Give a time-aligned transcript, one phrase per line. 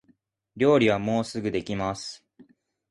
[0.57, 2.25] 料理はもうすぐできます